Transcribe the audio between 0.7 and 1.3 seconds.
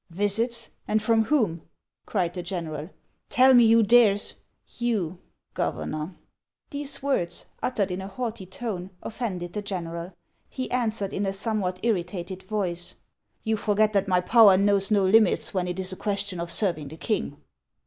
and from